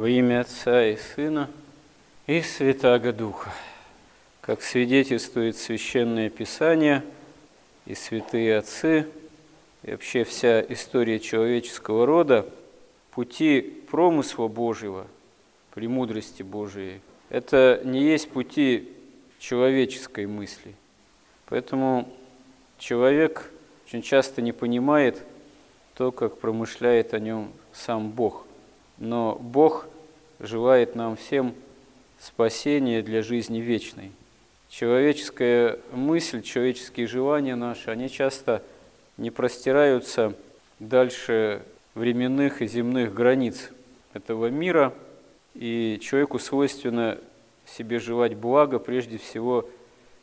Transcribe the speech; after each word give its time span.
Во 0.00 0.08
имя 0.08 0.40
Отца 0.40 0.86
и 0.86 0.96
Сына 0.96 1.50
и 2.26 2.40
Святаго 2.40 3.12
Духа. 3.12 3.52
Как 4.40 4.62
свидетельствует 4.62 5.58
Священное 5.58 6.30
Писание 6.30 7.04
и 7.84 7.94
святые 7.94 8.56
отцы, 8.56 9.06
и 9.82 9.90
вообще 9.90 10.24
вся 10.24 10.62
история 10.62 11.20
человеческого 11.20 12.06
рода, 12.06 12.48
пути 13.10 13.60
промысла 13.60 14.48
Божьего, 14.48 15.06
премудрости 15.74 16.42
Божией, 16.42 17.02
это 17.28 17.82
не 17.84 18.02
есть 18.02 18.30
пути 18.30 18.88
человеческой 19.38 20.24
мысли. 20.24 20.74
Поэтому 21.44 22.08
человек 22.78 23.52
очень 23.84 24.00
часто 24.00 24.40
не 24.40 24.52
понимает 24.52 25.22
то, 25.92 26.10
как 26.10 26.38
промышляет 26.38 27.12
о 27.12 27.18
нем 27.18 27.52
сам 27.74 28.10
Бог– 28.10 28.46
но 29.00 29.34
Бог 29.40 29.88
желает 30.38 30.94
нам 30.94 31.16
всем 31.16 31.54
спасения 32.20 33.02
для 33.02 33.22
жизни 33.22 33.58
вечной. 33.58 34.12
Человеческая 34.68 35.80
мысль, 35.92 36.42
человеческие 36.42 37.08
желания 37.08 37.56
наши, 37.56 37.90
они 37.90 38.08
часто 38.08 38.62
не 39.16 39.30
простираются 39.32 40.34
дальше 40.78 41.62
временных 41.94 42.62
и 42.62 42.68
земных 42.68 43.12
границ 43.12 43.70
этого 44.12 44.46
мира, 44.46 44.94
и 45.54 45.98
человеку 46.00 46.38
свойственно 46.38 47.18
себе 47.66 47.98
желать 47.98 48.36
блага, 48.36 48.78
прежде 48.78 49.18
всего 49.18 49.68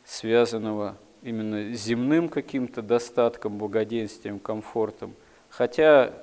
связанного 0.04 0.96
именно 1.22 1.74
с 1.74 1.80
земным 1.80 2.28
каким-то 2.28 2.80
достатком, 2.80 3.58
благоденствием, 3.58 4.38
комфортом. 4.38 5.14
Хотя 5.50 6.14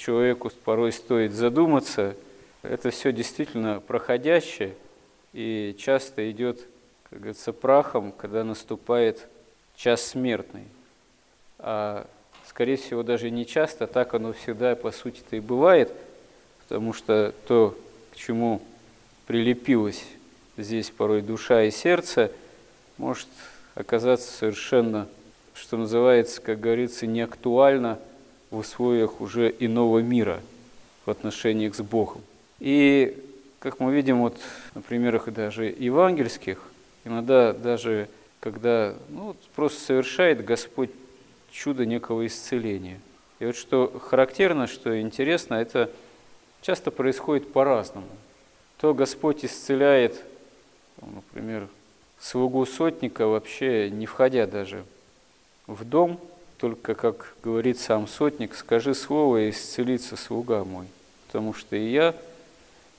человеку 0.00 0.50
порой 0.64 0.92
стоит 0.92 1.32
задуматься, 1.32 2.16
это 2.62 2.90
все 2.90 3.12
действительно 3.12 3.80
проходящее 3.80 4.74
и 5.34 5.76
часто 5.78 6.30
идет, 6.30 6.60
как 7.10 7.20
говорится, 7.20 7.52
прахом, 7.52 8.12
когда 8.12 8.42
наступает 8.42 9.28
час 9.76 10.02
смертный. 10.02 10.64
А 11.58 12.06
скорее 12.46 12.76
всего 12.76 13.02
даже 13.02 13.30
не 13.30 13.44
часто, 13.44 13.86
так 13.86 14.14
оно 14.14 14.32
всегда 14.32 14.74
по 14.74 14.90
сути-то 14.90 15.36
и 15.36 15.40
бывает, 15.40 15.92
потому 16.62 16.94
что 16.94 17.34
то, 17.46 17.76
к 18.12 18.16
чему 18.16 18.62
прилепилась 19.26 20.04
здесь 20.56 20.90
порой 20.90 21.20
душа 21.20 21.64
и 21.64 21.70
сердце, 21.70 22.32
может 22.96 23.28
оказаться 23.74 24.32
совершенно, 24.32 25.08
что 25.52 25.76
называется, 25.76 26.40
как 26.40 26.58
говорится, 26.58 27.06
неактуально– 27.06 27.98
в 28.50 28.58
условиях 28.58 29.20
уже 29.20 29.54
иного 29.58 30.00
мира 30.00 30.40
в 31.06 31.10
отношениях 31.10 31.74
с 31.74 31.80
Богом. 31.80 32.20
И, 32.58 33.16
как 33.58 33.80
мы 33.80 33.94
видим 33.94 34.20
вот 34.20 34.36
на 34.74 34.82
примерах 34.82 35.32
даже 35.32 35.64
евангельских, 35.64 36.60
иногда 37.04 37.52
даже 37.52 38.08
когда 38.40 38.94
ну, 39.08 39.36
просто 39.54 39.80
совершает 39.80 40.44
Господь 40.44 40.90
чудо 41.52 41.86
некого 41.86 42.26
исцеления. 42.26 43.00
И 43.38 43.46
вот 43.46 43.56
что 43.56 43.98
характерно, 43.98 44.66
что 44.66 45.00
интересно, 45.00 45.54
это 45.54 45.90
часто 46.62 46.90
происходит 46.90 47.52
по-разному. 47.52 48.08
То 48.78 48.94
Господь 48.94 49.44
исцеляет, 49.44 50.22
например, 51.00 51.68
слугу 52.18 52.64
сотника, 52.66 53.26
вообще 53.26 53.90
не 53.90 54.06
входя 54.06 54.46
даже 54.46 54.84
в 55.66 55.84
дом– 55.84 56.18
только, 56.60 56.94
как 56.94 57.34
говорит 57.42 57.78
сам 57.78 58.06
сотник, 58.06 58.54
скажи 58.54 58.94
слово, 58.94 59.46
и 59.46 59.50
исцелится 59.50 60.16
слуга 60.16 60.62
мой. 60.62 60.86
Потому 61.26 61.54
что 61.54 61.74
и 61.74 61.90
я, 61.90 62.14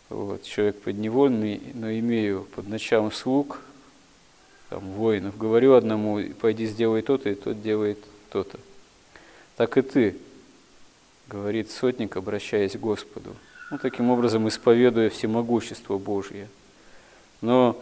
вот, 0.10 0.42
человек 0.44 0.82
подневольный, 0.82 1.62
но 1.76 1.92
имею 1.92 2.48
под 2.56 2.68
началом 2.68 3.12
слуг, 3.12 3.62
там, 4.70 4.80
воинов, 4.94 5.38
говорю 5.38 5.76
одному, 5.76 6.20
пойди 6.40 6.66
сделай 6.66 7.04
то-то, 7.04 7.30
и 7.30 7.36
тот 7.36 7.62
делает 7.62 8.00
то-то. 8.32 8.58
Так 9.58 9.78
и 9.78 9.84
ты, 9.84 10.18
говорит 11.28 11.70
сотник, 11.70 12.18
обращаясь 12.18 12.74
к 12.74 12.80
Господу. 12.80 13.36
Ну, 13.70 13.78
таким 13.78 14.10
образом, 14.10 14.48
исповедуя 14.48 15.12
всемогущество 15.12 16.00
Божье. 16.00 16.48
Но, 17.42 17.80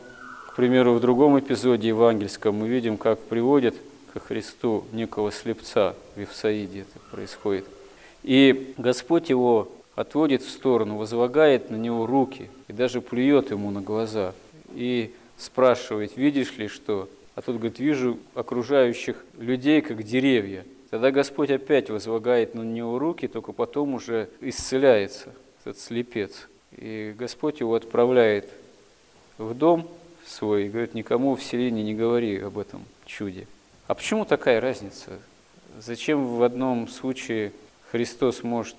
к 0.47 0.55
примеру, 0.55 0.95
в 0.95 0.99
другом 0.99 1.39
эпизоде 1.39 1.87
евангельском 1.87 2.53
мы 2.53 2.67
видим, 2.67 2.97
как 2.97 3.17
приводит– 3.19 3.75
ко 4.13 4.19
Христу 4.19 4.85
некого 4.91 5.31
слепца 5.31 5.95
в 6.15 6.19
Евсаиде 6.19 6.81
это 6.81 6.99
происходит. 7.11 7.65
И 8.23 8.73
Господь 8.77 9.29
его 9.29 9.71
отводит 9.95 10.41
в 10.41 10.49
сторону, 10.49 10.97
возлагает 10.97 11.69
на 11.69 11.75
него 11.75 12.05
руки 12.05 12.49
и 12.67 12.73
даже 12.73 13.01
плюет 13.01 13.51
ему 13.51 13.71
на 13.71 13.81
глаза. 13.81 14.33
И 14.73 15.13
спрашивает, 15.37 16.17
видишь 16.17 16.57
ли 16.57 16.67
что? 16.67 17.09
А 17.35 17.41
тут 17.41 17.57
говорит, 17.57 17.79
вижу 17.79 18.17
окружающих 18.33 19.23
людей, 19.37 19.81
как 19.81 20.03
деревья. 20.03 20.65
Тогда 20.89 21.11
Господь 21.11 21.51
опять 21.51 21.89
возлагает 21.89 22.55
на 22.55 22.61
него 22.61 22.99
руки, 22.99 23.27
только 23.27 23.51
потом 23.51 23.93
уже 23.93 24.29
исцеляется 24.41 25.33
этот 25.63 25.79
слепец. 25.79 26.47
И 26.71 27.13
Господь 27.17 27.59
его 27.59 27.75
отправляет 27.75 28.49
в 29.37 29.53
дом 29.53 29.87
свой 30.25 30.65
и 30.65 30.69
говорит, 30.69 30.93
никому 30.93 31.35
в 31.35 31.43
селении 31.43 31.83
не 31.83 31.95
говори 31.95 32.37
об 32.39 32.57
этом 32.57 32.83
чуде. 33.05 33.47
А 33.89 33.95
почему 33.95 34.23
такая 34.23 34.61
разница? 34.61 35.17
Зачем 35.79 36.23
в 36.37 36.43
одном 36.43 36.87
случае 36.87 37.51
Христос 37.89 38.43
может 38.43 38.75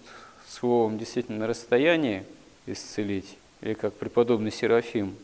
словом 0.48 0.98
действительно 0.98 1.38
на 1.38 1.47
расстоянии 1.48 2.22
исцелить, 2.66 3.37
или 3.60 3.75
как 3.75 3.93
преподобный 3.94 4.53
Серафим 4.53 5.16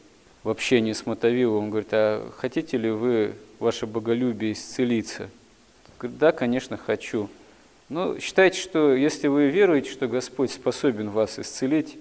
в 0.42 0.48
общении 0.48 0.92
с 0.92 1.06
Мотовиловым 1.06 1.70
говорит, 1.70 1.91
а 1.92 2.28
хотите 2.36 2.76
ли 2.76 2.91
вы, 2.91 3.36
ваше 3.60 3.86
боголюбие, 3.86 4.54
исцелиться? 4.54 5.30
Говорит, 6.00 6.18
да, 6.18 6.32
конечно, 6.32 6.76
хочу. 6.76 7.30
Но 7.88 8.18
считайте, 8.18 8.58
что 8.60 8.92
если 8.92 9.28
вы 9.28 9.50
веруете, 9.50 9.92
что 9.92 10.08
Господь 10.08 10.50
способен 10.50 11.10
вас 11.10 11.38
исцелить, 11.38 11.97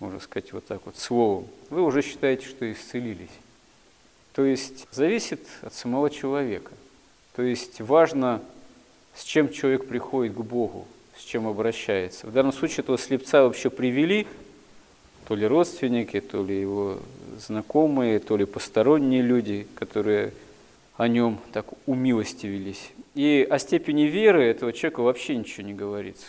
можно 0.00 0.18
сказать 0.18 0.52
вот 0.52 0.66
так 0.66 0.84
вот, 0.84 0.98
словом, 0.98 1.46
вы 1.70 1.82
уже 1.82 2.02
считаете, 2.02 2.48
что 2.48 2.68
исцелились. 2.72 3.30
То 4.34 4.44
есть 4.44 4.88
зависит 4.90 5.46
от 5.62 5.72
самого 5.72 6.10
человека– 6.10 6.72
то 7.38 7.44
есть 7.44 7.80
важно, 7.80 8.42
с 9.14 9.22
чем 9.22 9.48
человек 9.52 9.86
приходит 9.86 10.34
к 10.34 10.40
Богу, 10.40 10.88
с 11.16 11.22
чем 11.22 11.46
обращается. 11.46 12.26
В 12.26 12.32
данном 12.32 12.52
случае 12.52 12.82
этого 12.82 12.98
слепца 12.98 13.44
вообще 13.44 13.70
привели, 13.70 14.26
то 15.28 15.36
ли 15.36 15.46
родственники, 15.46 16.20
то 16.20 16.42
ли 16.42 16.60
его 16.60 16.98
знакомые, 17.38 18.18
то 18.18 18.36
ли 18.36 18.44
посторонние 18.44 19.22
люди, 19.22 19.68
которые 19.76 20.32
о 20.96 21.06
нем 21.06 21.38
так 21.52 21.66
умилостивились. 21.86 22.90
И 23.14 23.46
о 23.48 23.60
степени 23.60 24.06
веры 24.06 24.42
этого 24.42 24.72
человека 24.72 25.02
вообще 25.02 25.36
ничего 25.36 25.64
не 25.64 25.74
говорится. 25.74 26.26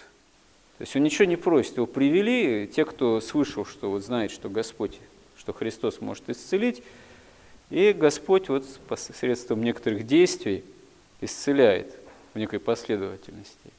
То 0.78 0.84
есть 0.84 0.96
он 0.96 1.02
ничего 1.02 1.26
не 1.26 1.38
просит, 1.38 1.78
его 1.78 1.88
привели, 1.88 2.68
те, 2.68 2.86
кто 2.86 3.20
слышал, 3.20 3.66
что 3.66 3.90
вот 3.90 4.04
знает, 4.04 4.30
что 4.30 4.48
Господь, 4.48 5.00
что 5.40 5.54
Христос 5.54 6.02
может 6.02 6.30
исцелить, 6.30 6.84
и 7.72 7.94
Господь 7.94 8.48
вот 8.50 8.64
посредством 8.88 9.64
некоторых 9.64 10.06
действий 10.06 10.64
исцеляет 11.22 11.94
в 12.34 12.40
некой 12.40 12.60
последовательности. 12.60 13.72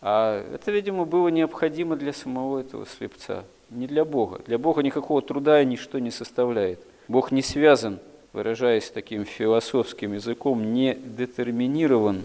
А 0.00 0.44
это, 0.54 0.70
видимо, 0.70 1.04
было 1.04 1.28
необходимо 1.28 1.96
для 1.96 2.12
самого 2.12 2.60
этого 2.60 2.86
слепца, 2.86 3.44
не 3.70 3.86
для 3.86 4.04
Бога. 4.04 4.40
Для 4.46 4.58
Бога 4.58 4.82
никакого 4.82 5.22
труда 5.22 5.62
и 5.62 5.66
ничто 5.66 5.98
не 5.98 6.10
составляет. 6.10 6.78
Бог 7.08 7.32
не 7.32 7.42
связан, 7.42 7.98
выражаясь 8.32 8.90
таким 8.90 9.24
философским 9.24 10.12
языком, 10.12 10.74
не 10.74 10.94
детерминирован 10.94 12.22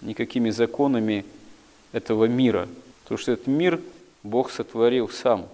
никакими 0.00 0.50
законами 0.50 1.24
этого 1.92 2.24
мира. 2.24 2.68
Потому 3.02 3.18
что 3.18 3.32
этот 3.32 3.46
мир 3.46 3.80
Бог 4.22 4.50
сотворил 4.50 5.08
сам. 5.08 5.46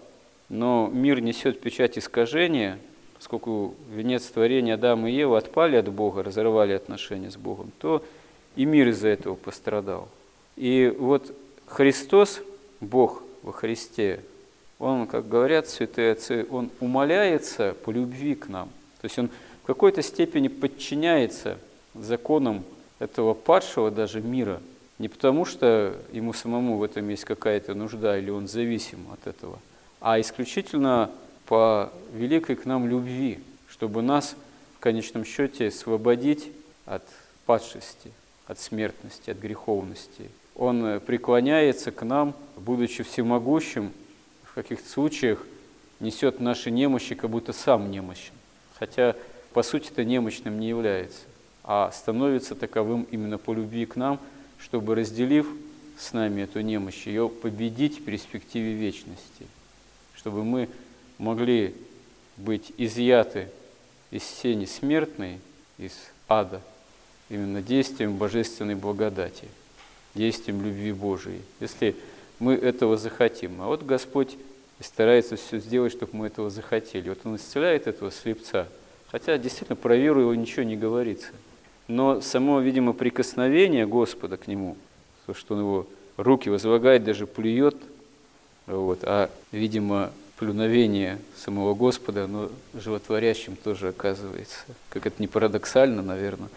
Но 0.48 0.88
мир 0.92 1.20
несет 1.20 1.60
печать 1.60 1.98
искажения, 1.98 2.78
поскольку 3.16 3.74
венец 3.92 4.24
творения 4.24 4.74
Адама 4.74 5.10
и 5.10 5.14
Ева 5.14 5.38
отпали 5.38 5.76
от 5.76 5.88
Бога, 5.88 6.22
разорвали 6.22 6.72
отношения 6.72 7.30
с 7.30 7.36
Богом, 7.36 7.72
то 7.80 8.02
и 8.56 8.64
мир 8.64 8.88
из-за 8.88 9.08
этого 9.08 9.34
пострадал. 9.34 10.08
И 10.56 10.94
вот 10.98 11.32
Христос, 11.66 12.40
Бог 12.80 13.22
во 13.42 13.52
Христе, 13.52 14.20
Он, 14.78 15.06
как 15.06 15.28
говорят 15.28 15.68
святые 15.68 16.12
отцы, 16.12 16.46
Он 16.50 16.70
умоляется 16.80 17.76
по 17.84 17.90
любви 17.90 18.34
к 18.34 18.48
нам. 18.48 18.68
То 19.00 19.04
есть 19.04 19.18
Он 19.18 19.30
в 19.62 19.66
какой-то 19.66 20.02
степени 20.02 20.48
подчиняется 20.48 21.58
законам 21.94 22.64
этого 22.98 23.34
падшего 23.34 23.90
даже 23.90 24.20
мира. 24.20 24.60
Не 24.98 25.08
потому, 25.08 25.44
что 25.44 25.94
ему 26.12 26.32
самому 26.32 26.78
в 26.78 26.82
этом 26.82 27.08
есть 27.08 27.24
какая-то 27.24 27.74
нужда 27.74 28.18
или 28.18 28.30
он 28.30 28.48
зависим 28.48 29.06
от 29.12 29.26
этого, 29.26 29.58
а 30.00 30.18
исключительно 30.18 31.10
по 31.44 31.92
великой 32.14 32.56
к 32.56 32.64
нам 32.64 32.88
любви, 32.88 33.40
чтобы 33.68 34.00
нас 34.00 34.36
в 34.76 34.80
конечном 34.80 35.24
счете 35.24 35.68
освободить 35.68 36.50
от 36.86 37.02
падшести, 37.44 38.10
от 38.46 38.58
смертности, 38.58 39.30
от 39.30 39.38
греховности. 39.38 40.30
Он 40.54 40.84
э, 40.84 41.00
преклоняется 41.00 41.90
к 41.90 42.04
нам, 42.04 42.34
будучи 42.56 43.02
всемогущим, 43.02 43.92
в 44.44 44.54
каких-то 44.54 44.88
случаях 44.88 45.44
несет 46.00 46.40
наши 46.40 46.70
немощи, 46.70 47.14
как 47.14 47.30
будто 47.30 47.52
сам 47.52 47.90
немощен. 47.90 48.32
Хотя, 48.78 49.16
по 49.52 49.62
сути, 49.62 49.90
это 49.90 50.04
немощным 50.04 50.58
не 50.60 50.68
является, 50.68 51.22
а 51.64 51.90
становится 51.90 52.54
таковым 52.54 53.06
именно 53.10 53.38
по 53.38 53.52
любви 53.52 53.86
к 53.86 53.96
нам, 53.96 54.20
чтобы, 54.58 54.94
разделив 54.94 55.46
с 55.98 56.12
нами 56.12 56.42
эту 56.42 56.60
немощь, 56.60 57.06
ее 57.06 57.28
победить 57.28 58.00
в 58.00 58.04
перспективе 58.04 58.74
вечности, 58.74 59.46
чтобы 60.14 60.44
мы 60.44 60.68
могли 61.18 61.74
быть 62.36 62.72
изъяты 62.76 63.48
из 64.10 64.24
сени 64.24 64.66
смертной, 64.66 65.40
из 65.78 65.92
ада, 66.28 66.60
именно 67.28 67.62
действием 67.62 68.16
божественной 68.16 68.74
благодати, 68.74 69.48
действием 70.14 70.62
любви 70.62 70.92
Божией, 70.92 71.42
если 71.60 71.96
мы 72.38 72.54
этого 72.54 72.96
захотим. 72.96 73.60
А 73.60 73.66
вот 73.66 73.82
Господь 73.82 74.36
старается 74.80 75.36
все 75.36 75.58
сделать, 75.58 75.92
чтобы 75.92 76.16
мы 76.16 76.26
этого 76.26 76.50
захотели. 76.50 77.08
Вот 77.08 77.20
Он 77.24 77.36
исцеляет 77.36 77.86
этого 77.86 78.10
слепца, 78.10 78.68
хотя 79.10 79.38
действительно 79.38 79.76
про 79.76 79.96
веру 79.96 80.20
его 80.20 80.34
ничего 80.34 80.62
не 80.62 80.76
говорится. 80.76 81.28
Но 81.88 82.20
само, 82.20 82.60
видимо, 82.60 82.92
прикосновение 82.92 83.86
Господа 83.86 84.36
к 84.36 84.48
нему, 84.48 84.76
то, 85.26 85.34
что 85.34 85.54
он 85.54 85.60
его 85.60 85.86
руки 86.16 86.48
возлагает, 86.48 87.04
даже 87.04 87.26
плюет, 87.26 87.76
вот, 88.66 89.00
а, 89.02 89.30
видимо, 89.52 90.10
плюновение 90.36 91.18
самого 91.36 91.74
Господа, 91.74 92.24
оно 92.24 92.50
животворящим 92.74 93.56
тоже 93.56 93.88
оказывается. 93.88 94.58
Как 94.90 95.06
это 95.06 95.16
не 95.20 95.28
парадоксально, 95.28 96.02
наверное, 96.02 96.48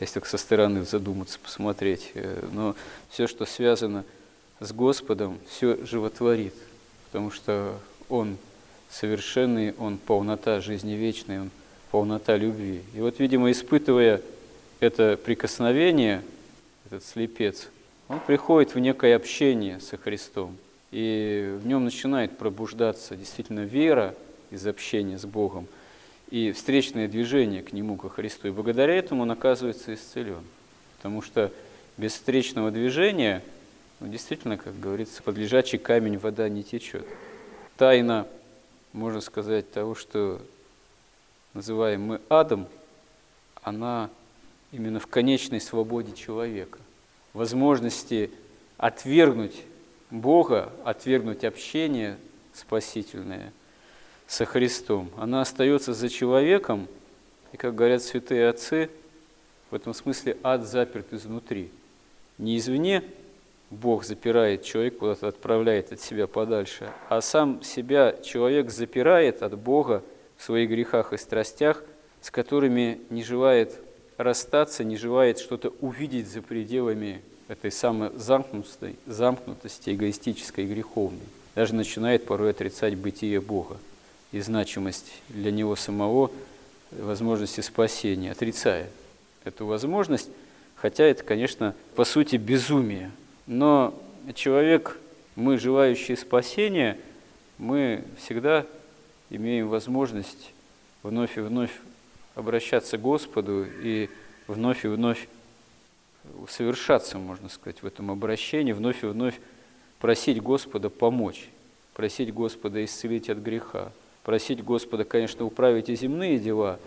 если 0.00 0.14
только 0.14 0.28
со 0.28 0.38
стороны 0.38 0.84
задуматься, 0.84 1.38
посмотреть. 1.38 2.12
Э, 2.14 2.46
но 2.52 2.74
все, 3.10 3.26
что 3.26 3.46
связано 3.46 4.04
с 4.60 4.72
Господом, 4.72 5.38
все 5.48 5.84
животворит, 5.84 6.54
потому 7.06 7.30
что 7.30 7.78
Он 8.08 8.36
совершенный, 8.90 9.74
Он 9.78 9.98
полнота 9.98 10.60
жизни 10.60 10.92
вечной, 10.92 11.40
Он 11.40 11.50
полнота 11.90 12.36
любви. 12.36 12.82
И 12.94 13.00
вот, 13.00 13.18
видимо, 13.18 13.50
испытывая 13.50 14.22
это 14.80 15.16
прикосновение, 15.16 16.22
этот 16.86 17.04
слепец, 17.04 17.68
он 18.08 18.20
приходит 18.20 18.74
в 18.74 18.78
некое 18.78 19.16
общение 19.16 19.80
со 19.80 19.96
Христом– 19.96 20.56
и 20.96 21.58
в 21.62 21.66
нем 21.66 21.84
начинает 21.84 22.38
пробуждаться 22.38 23.16
действительно 23.16 23.60
вера 23.60 24.14
из 24.50 24.66
общения 24.66 25.18
с 25.18 25.26
Богом 25.26 25.66
и 26.30 26.52
встречное 26.52 27.08
движение 27.08 27.62
к 27.62 27.72
Нему, 27.72 27.96
ко 27.96 28.08
Христу. 28.08 28.48
И 28.48 28.50
благодаря 28.50 28.94
этому 28.94 29.22
он 29.22 29.30
оказывается 29.30 29.94
исцелен. 29.94 30.42
Потому 30.96 31.22
что 31.22 31.52
без 31.96 32.12
встречного 32.14 32.70
движения, 32.70 33.42
ну, 34.00 34.08
действительно, 34.08 34.56
как 34.56 34.78
говорится, 34.78 35.22
под 35.22 35.36
лежачий 35.36 35.78
камень 35.78 36.18
вода 36.18 36.48
не 36.48 36.62
течет. 36.62 37.06
Тайна, 37.76 38.26
можно 38.92 39.20
сказать, 39.20 39.70
того, 39.70 39.94
что 39.94 40.40
называем 41.54 42.02
мы 42.02 42.20
адом, 42.28 42.66
она 43.62 44.10
именно 44.72 45.00
в 45.00 45.06
конечной 45.06 45.60
свободе 45.60 46.12
человека, 46.12 46.78
возможности 47.32 48.30
отвергнуть 48.76 49.62
Бога, 50.10 50.72
отвергнуть 50.84 51.44
общение 51.44 52.18
спасительное 52.52 53.52
со 54.26 54.44
Христом, 54.44 55.10
она 55.16 55.40
остается 55.40 55.94
за 55.94 56.08
человеком, 56.08 56.88
и, 57.52 57.56
как 57.56 57.74
говорят 57.74 58.02
святые 58.02 58.48
отцы, 58.48 58.90
в 59.70 59.74
этом 59.74 59.94
смысле 59.94 60.36
ад 60.42 60.64
заперт 60.64 61.12
изнутри. 61.12 61.70
Не 62.38 62.58
извне 62.58 63.02
Бог 63.70 64.04
запирает 64.04 64.62
человека, 64.62 64.98
куда-то 64.98 65.28
отправляет 65.28 65.92
от 65.92 66.00
себя 66.00 66.26
подальше, 66.26 66.92
а 67.08 67.20
сам 67.20 67.62
себя 67.62 68.16
человек 68.24 68.70
запирает 68.70 69.42
от 69.42 69.58
Бога 69.58 70.02
в 70.36 70.42
своих 70.42 70.70
грехах 70.70 71.12
и 71.12 71.16
страстях, 71.16 71.82
с 72.20 72.30
которыми 72.30 73.00
не 73.10 73.22
желает 73.22 73.78
расстаться, 74.16 74.84
не 74.84 74.96
желает 74.96 75.38
что-то 75.38 75.72
увидеть 75.80 76.28
за 76.28 76.42
пределами 76.42 77.22
этой 77.48 77.70
самой 77.70 78.10
замкнутости, 78.16 78.96
замкнутости 79.06 79.90
эгоистической 79.90 80.64
и 80.64 80.68
греховной. 80.68 81.26
Даже 81.54 81.74
начинает 81.74 82.24
порой 82.24 82.50
отрицать 82.50 82.96
бытие 82.96 83.40
Бога 83.40 83.78
и 84.32 84.40
значимость 84.40 85.12
для 85.28 85.50
него 85.50 85.76
самого 85.76 86.30
возможности 86.90 87.60
спасения, 87.60 88.32
отрицая 88.32 88.88
эту 89.44 89.66
возможность, 89.66 90.28
хотя 90.74 91.04
это, 91.04 91.22
конечно, 91.22 91.74
по 91.94 92.04
сути 92.04 92.36
безумие. 92.36 93.10
Но 93.46 93.94
человек, 94.34 94.98
мы, 95.36 95.58
желающие 95.58 96.16
спасения, 96.16 96.98
мы 97.58 98.04
всегда 98.18 98.66
имеем 99.30 99.68
возможность 99.68 100.52
вновь 101.02 101.38
и 101.38 101.40
вновь 101.40 101.72
обращаться 102.34 102.98
к 102.98 103.02
Господу 103.02 103.66
и 103.82 104.08
вновь 104.46 104.84
и 104.84 104.88
вновь 104.88 105.28
совершаться, 106.48 107.18
можно 107.18 107.48
сказать, 107.48 107.82
в 107.82 107.86
этом 107.86 108.10
обращении, 108.10 108.72
вновь 108.72 109.02
и 109.04 109.06
вновь 109.06 109.38
просить 110.00 110.42
Господа 110.42 110.90
помочь, 110.90 111.48
просить 111.94 112.32
Господа 112.32 112.84
исцелить 112.84 113.30
от 113.30 113.38
греха, 113.38 113.92
просить 114.26 114.64
Господа, 114.64 115.04
конечно, 115.04 115.44
управить 115.44 115.88
и 115.88 115.94
земные 115.94 116.40
дела, 116.40 116.80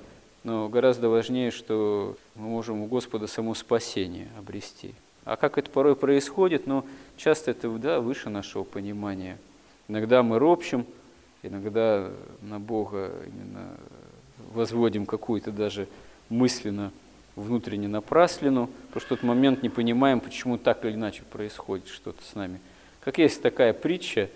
но 0.44 0.68
гораздо 0.68 1.08
важнее, 1.08 1.52
что 1.52 2.18
мы 2.36 2.50
можем 2.50 2.82
у 2.82 2.86
Господа 2.86 3.28
само 3.28 3.56
спасение 3.56 4.28
обрести. 4.38 4.94
А 5.24 5.38
как 5.38 5.58
это 5.58 5.72
порой 5.72 5.96
происходит, 5.96 6.68
ну, 6.68 6.86
часто 7.16 7.52
это 7.52 7.70
да, 7.70 8.02
выше 8.02 8.30
нашего 8.30 8.66
понимания. 8.66 9.38
Иногда 9.88 10.22
мы 10.22 10.38
ропщим, 10.38 10.86
иногда 11.42 12.12
на 12.42 12.60
Бога 12.60 13.14
именно 13.26 13.70
возводим 14.52 15.06
какую-то 15.06 15.54
даже 15.54 15.88
мысленно 16.28 16.92
внутренне 17.38 17.88
напраслину, 17.88 18.70
потому 18.88 19.00
что 19.00 19.16
в 19.16 19.20
тот 19.20 19.24
момент 19.24 19.64
не 19.64 19.70
понимаем, 19.70 20.20
почему 20.20 20.58
так 20.58 20.84
или 20.84 20.92
иначе 20.92 21.24
происходит 21.32 21.88
что-то 21.88 22.22
с 22.22 22.36
нами. 22.36 22.60
Как 23.00 23.18
есть 23.18 23.42
такая 23.42 23.72
притча, 23.72 24.30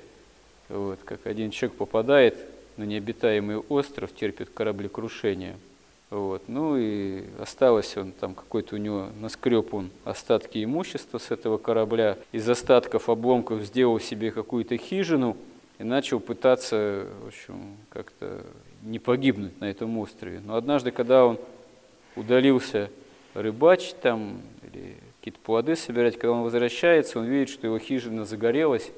вот, 0.69 0.99
как 1.03 1.27
один 1.27 1.51
человек 1.51 1.77
попадает 1.77 2.52
на 2.77 2.83
необитаемый 2.83 3.57
остров, 3.57 4.13
терпит 4.13 4.49
кораблекрушение. 4.49 5.55
Вот, 6.09 6.43
ну 6.47 6.77
и 6.77 7.23
осталось 7.39 7.97
он 7.97 8.11
там 8.11 8.35
какой-то 8.35 8.75
у 8.75 8.77
него, 8.77 9.07
наскреб 9.19 9.73
он 9.73 9.89
остатки 10.03 10.63
имущества 10.63 11.17
с 11.17 11.31
этого 11.31 11.57
корабля, 11.57 12.19
из 12.31 12.47
остатков 12.47 13.09
обломков 13.09 13.63
сделал 13.63 13.99
себе 13.99 14.29
какую-то 14.29 14.77
хижину 14.77 15.35
и 15.79 15.83
начал 15.83 16.19
пытаться, 16.19 17.07
в 17.23 17.27
общем, 17.29 17.77
как-то 17.89 18.45
не 18.83 18.99
погибнуть 18.99 19.59
на 19.59 19.65
этом 19.65 19.97
острове. 19.97 20.39
Но 20.45 20.55
однажды, 20.55 20.91
когда 20.91 21.25
он 21.25 21.39
удалился 22.15 22.91
рыбачить 23.33 23.99
там 23.99 24.41
или 24.71 24.97
какие-то 25.19 25.39
плоды 25.39 25.75
собирать, 25.75 26.19
когда 26.19 26.33
он 26.33 26.43
возвращается, 26.43 27.17
он 27.17 27.25
видит, 27.25 27.49
что 27.49 27.65
его 27.65 27.79
хижина 27.79 28.25
загорелась, 28.25 28.91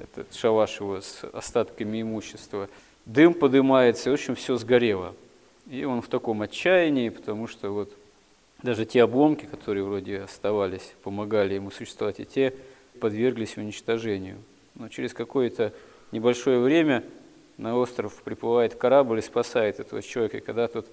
этот 0.00 0.34
шалаш 0.34 0.80
его 0.80 1.00
с 1.00 1.24
остатками 1.32 2.00
имущества, 2.00 2.68
дым 3.06 3.34
поднимается, 3.34 4.10
в 4.10 4.14
общем, 4.14 4.34
все 4.34 4.56
сгорело. 4.56 5.14
И 5.70 5.84
он 5.84 6.02
в 6.02 6.08
таком 6.08 6.42
отчаянии, 6.42 7.08
потому 7.08 7.46
что 7.46 7.70
вот 7.70 7.90
даже 8.62 8.84
те 8.84 9.02
обломки, 9.02 9.46
которые 9.46 9.84
вроде 9.84 10.20
оставались, 10.20 10.94
помогали 11.02 11.54
ему 11.54 11.70
существовать, 11.70 12.20
и 12.20 12.24
те 12.24 12.54
подверглись 13.00 13.56
уничтожению. 13.56 14.38
Но 14.74 14.88
через 14.88 15.14
какое-то 15.14 15.72
небольшое 16.12 16.58
время 16.58 17.04
на 17.58 17.76
остров 17.76 18.22
приплывает 18.22 18.74
корабль 18.74 19.18
и 19.18 19.22
спасает 19.22 19.80
этого 19.80 20.02
человека. 20.02 20.38
И 20.38 20.40
когда 20.40 20.68
тот 20.68 20.86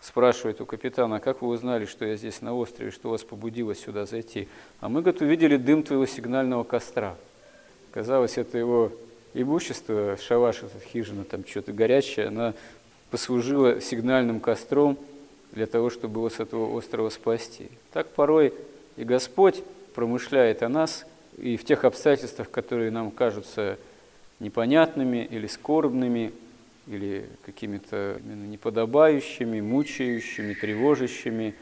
спрашивает 0.00 0.60
у 0.60 0.66
капитана, 0.66 1.20
как 1.20 1.42
вы 1.42 1.48
узнали, 1.48 1.86
что 1.86 2.04
я 2.04 2.16
здесь 2.16 2.40
на 2.42 2.54
острове, 2.54 2.90
что 2.90 3.10
вас 3.10 3.24
побудило 3.24 3.74
сюда 3.74 4.06
зайти? 4.06 4.48
А 4.80 4.88
мы, 4.88 5.00
говорит, 5.00 5.20
увидели 5.20 5.56
дым 5.56 5.82
твоего 5.82 6.06
сигнального 6.06 6.64
костра. 6.64 7.16
Казалось, 7.90 8.38
это 8.38 8.58
его 8.58 8.92
имущество, 9.34 10.16
шалаш, 10.16 10.58
эта 10.62 10.78
хижина, 10.80 11.24
там 11.24 11.46
что-то 11.46 11.72
горячее, 11.72 12.26
она 12.26 12.54
послужила 13.10 13.80
сигнальным 13.80 14.40
костром 14.40 14.98
для 15.52 15.66
того, 15.66 15.90
чтобы 15.90 16.20
его 16.20 16.30
с 16.30 16.40
этого 16.40 16.72
острова 16.72 17.08
спасти. 17.10 17.68
Так 17.92 18.08
порой 18.08 18.52
и 18.96 19.04
Господь 19.04 19.62
промышляет 19.94 20.62
о 20.62 20.68
нас, 20.68 21.06
и 21.38 21.56
в 21.56 21.64
тех 21.64 21.84
обстоятельствах, 21.84 22.50
которые 22.50 22.90
нам 22.90 23.10
кажутся 23.10 23.78
непонятными 24.40 25.26
или 25.30 25.46
скорбными, 25.46 26.32
или 26.86 27.26
какими-то 27.44 28.20
неподобающими, 28.24 29.60
мучающими, 29.60 30.54
тревожащими. 30.54 31.54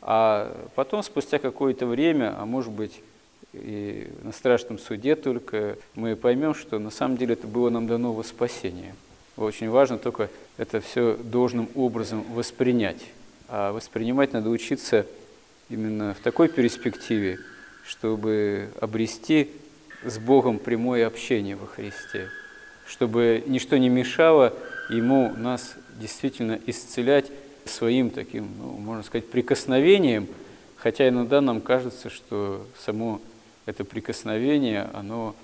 А 0.00 0.68
потом, 0.74 1.02
спустя 1.02 1.38
какое-то 1.38 1.86
время, 1.86 2.34
а 2.38 2.46
может 2.46 2.72
быть 2.72 3.02
и 3.52 4.10
на 4.22 4.32
страшном 4.32 4.78
суде 4.78 5.16
только, 5.16 5.76
мы 5.94 6.16
поймем, 6.16 6.54
что 6.54 6.78
на 6.78 6.90
самом 6.90 7.16
деле 7.16 7.34
это 7.34 7.46
было 7.46 7.70
нам 7.70 7.86
дано 7.86 8.12
во 8.12 8.22
спасение. 8.22 8.94
Очень 9.36 9.70
важно 9.70 9.98
только 9.98 10.28
это 10.56 10.80
все 10.80 11.16
должным 11.16 11.68
образом 11.74 12.24
воспринять. 12.34 13.02
А 13.48 13.72
воспринимать 13.72 14.32
надо 14.32 14.50
учиться 14.50 15.06
именно 15.68 16.14
в 16.14 16.22
такой 16.22 16.48
перспективе, 16.48 17.38
чтобы 17.84 18.68
обрести 18.80 19.50
с 20.04 20.18
Богом 20.18 20.58
прямое 20.58 21.06
общение 21.06 21.56
во 21.56 21.66
Христе– 21.66 22.28
чтобы 22.90 23.44
ничто 23.46 23.76
не 23.76 23.88
мешало 23.88 24.52
ему 24.88 25.32
нас 25.36 25.76
действительно 26.00 26.58
исцелять 26.66 27.30
своим 27.64 28.10
таким, 28.10 28.48
ну, 28.58 28.72
можно 28.72 29.04
сказать, 29.04 29.28
прикосновением, 29.28 30.26
хотя 30.76 31.08
иногда 31.08 31.40
нам 31.40 31.60
кажется, 31.60 32.10
что 32.10 32.66
само 32.84 33.20
это 33.70 33.84
прикосновение, 33.84 34.90
оно 34.92 35.34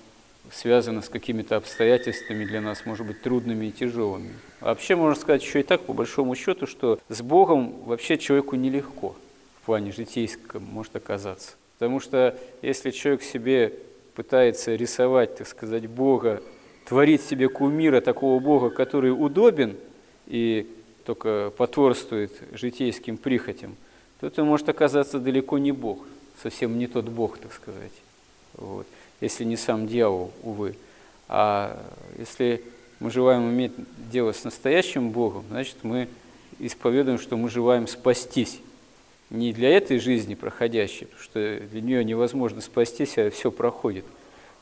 связано 0.51 1.01
с 1.01 1.09
какими-то 1.09 1.55
обстоятельствами 1.55 2.45
для 2.45 2.61
нас, 2.61 2.85
может 2.85 3.05
быть, 3.07 3.21
трудными 3.21 3.67
и 3.67 3.71
тяжелыми. 3.71 4.33
вообще 4.61 4.95
можно 4.95 5.19
сказать 5.19 5.43
еще 5.43 5.61
и 5.61 5.63
так, 5.63 5.81
по 5.81 5.93
большому 5.93 6.35
счету, 6.35 6.67
что 6.67 6.99
с 7.09 7.21
Богом 7.21 7.83
вообще 7.85 8.17
человеку 8.17 8.55
нелегко 8.55 9.15
в 9.61 9.65
плане 9.65 9.91
житейском 9.91 10.63
может 10.63 10.95
оказаться. 10.95 11.55
Потому 11.77 11.99
что 11.99 12.37
если 12.61 12.91
человек 12.91 13.23
себе 13.23 13.73
пытается 14.15 14.75
рисовать, 14.75 15.35
так 15.35 15.47
сказать, 15.47 15.87
Бога, 15.87 16.41
творить 16.85 17.21
себе 17.21 17.49
кумира, 17.49 18.01
такого 18.01 18.39
Бога, 18.39 18.69
который 18.69 19.09
удобен 19.09 19.75
и 20.25 20.67
только 21.05 21.51
потворствует 21.55 22.31
житейским 22.51 23.17
прихотям, 23.17 23.75
то 24.19 24.27
это 24.27 24.43
может 24.43 24.69
оказаться 24.69 25.19
далеко 25.19 25.57
не 25.57 25.71
Бог, 25.71 25.99
совсем 26.41 26.79
не 26.79 26.87
тот 26.87 27.05
Бог, 27.05 27.37
так 27.37 27.53
сказать. 27.53 27.91
Вот 28.57 28.87
если 29.21 29.43
не 29.43 29.57
сам 29.57 29.87
дьявол, 29.87 30.31
увы. 30.43 30.75
А 31.27 31.77
если 32.17 32.61
мы 32.99 33.11
желаем 33.11 33.49
иметь 33.49 33.73
дело 34.11 34.31
с 34.31 34.43
настоящим 34.43 35.11
Богом, 35.11 35.45
значит, 35.49 35.77
мы 35.83 36.07
исповедуем, 36.59 37.19
что 37.19 37.37
мы 37.37 37.49
желаем 37.49 37.87
спастись. 37.87 38.59
Не 39.29 39.51
для 39.51 39.69
этой 39.69 39.99
жизни 39.99 40.35
проходящей, 40.35 41.05
потому 41.05 41.23
что 41.23 41.59
для 41.59 41.81
нее 41.81 42.03
невозможно 42.03 42.61
спастись, 42.61 43.17
а 43.17 43.29
все 43.29 43.51
проходит. 43.51 44.05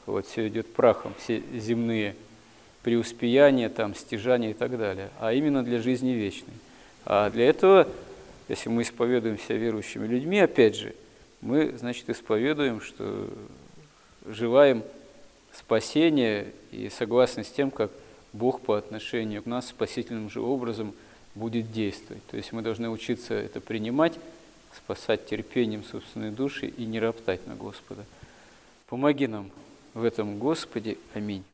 Вот, 0.05 0.25
все 0.25 0.47
идет 0.47 0.71
прахом, 0.73 1.13
все 1.19 1.43
земные 1.53 2.15
преуспеяния, 2.81 3.69
там, 3.69 3.95
стяжания 3.95 4.51
и 4.51 4.53
так 4.53 4.77
далее, 4.77 5.09
а 5.19 5.33
именно 5.33 5.63
для 5.63 5.81
жизни 5.81 6.11
вечной. 6.11 6.53
А 7.05 7.29
для 7.29 7.47
этого, 7.47 7.87
если 8.47 8.69
мы 8.69 8.83
исповедуем 8.83 9.39
себя 9.39 9.57
верующими 9.57 10.07
людьми, 10.07 10.39
опять 10.39 10.75
же, 10.75 10.95
мы, 11.41 11.75
значит, 11.77 12.09
исповедуем, 12.09 12.81
что 12.81 13.29
желаем 14.27 14.83
спасения 15.53 16.47
и 16.71 16.89
согласны 16.89 17.43
с 17.43 17.49
тем, 17.49 17.71
как 17.71 17.91
Бог 18.33 18.61
по 18.61 18.77
отношению 18.77 19.41
к 19.41 19.45
нас 19.45 19.67
спасительным 19.67 20.29
же 20.29 20.41
образом 20.41 20.93
будет 21.35 21.71
действовать. 21.71 22.25
То 22.27 22.37
есть 22.37 22.51
мы 22.51 22.61
должны 22.61 22.89
учиться 22.89 23.33
это 23.33 23.61
принимать, 23.61 24.13
спасать 24.75 25.25
терпением 25.25 25.83
собственной 25.83 26.31
души 26.31 26.67
и 26.67 26.85
не 26.85 26.99
роптать 26.99 27.47
на 27.47 27.55
Господа. 27.55 28.03
Помоги 28.87 29.27
нам 29.27 29.49
в 29.93 30.03
этом, 30.03 30.37
Господи. 30.37 30.97
Аминь. 31.13 31.45